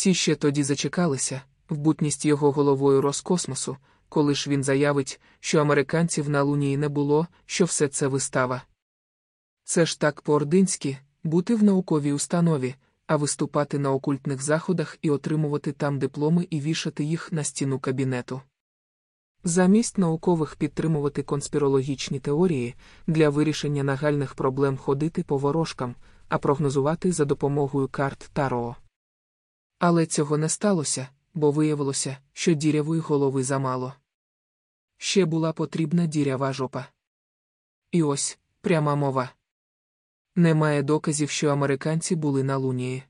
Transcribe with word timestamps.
Всі 0.00 0.14
ще 0.14 0.34
тоді 0.34 0.62
зачекалися, 0.62 1.42
в 1.68 1.76
бутність 1.76 2.24
його 2.24 2.52
головою 2.52 3.00
Роскосмосу, 3.00 3.76
коли 4.08 4.34
ж 4.34 4.50
він 4.50 4.64
заявить, 4.64 5.20
що 5.40 5.60
американців 5.60 6.28
на 6.28 6.42
Лунії 6.42 6.76
не 6.76 6.88
було, 6.88 7.26
що 7.46 7.64
все 7.64 7.88
це 7.88 8.06
вистава. 8.06 8.62
Це 9.64 9.86
ж 9.86 10.00
так 10.00 10.22
по-ординськи 10.22 10.98
бути 11.24 11.54
в 11.54 11.62
науковій 11.62 12.12
установі, 12.12 12.74
а 13.06 13.16
виступати 13.16 13.78
на 13.78 13.92
окультних 13.92 14.42
заходах 14.42 14.98
і 15.02 15.10
отримувати 15.10 15.72
там 15.72 15.98
дипломи 15.98 16.46
і 16.50 16.60
вішати 16.60 17.04
їх 17.04 17.32
на 17.32 17.44
стіну 17.44 17.78
кабінету. 17.78 18.40
Замість 19.44 19.98
наукових 19.98 20.56
підтримувати 20.56 21.22
конспірологічні 21.22 22.20
теорії 22.20 22.74
для 23.06 23.28
вирішення 23.28 23.82
нагальних 23.82 24.34
проблем 24.34 24.76
ходити 24.76 25.22
по 25.22 25.38
ворожкам, 25.38 25.94
а 26.28 26.38
прогнозувати 26.38 27.12
за 27.12 27.24
допомогою 27.24 27.88
карт 27.88 28.30
Таро. 28.32 28.76
Але 29.80 30.06
цього 30.06 30.38
не 30.38 30.48
сталося, 30.48 31.08
бо 31.34 31.50
виявилося, 31.50 32.18
що 32.32 32.54
дірявої 32.54 33.00
голови 33.00 33.44
замало. 33.44 33.94
Ще 34.96 35.24
була 35.24 35.52
потрібна 35.52 36.06
дірява 36.06 36.52
жопа. 36.52 36.86
І 37.92 38.02
ось 38.02 38.38
пряма 38.60 38.94
мова. 38.94 39.30
Немає 40.36 40.82
доказів, 40.82 41.30
що 41.30 41.48
американці 41.48 42.16
були 42.16 42.42
на 42.42 42.56
лунії. 42.56 43.02